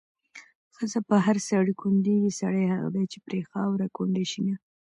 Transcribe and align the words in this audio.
ښځه 0.75 0.99
په 1.09 1.15
هر 1.25 1.37
سړي 1.49 1.73
کونډيږي، 1.81 2.31
سړی 2.39 2.63
هغه 2.73 2.89
دی 2.95 3.03
چې 3.11 3.17
پرې 3.25 3.39
خاوره 3.51 3.87
کونډه 3.95 4.23
شينه 4.31 4.55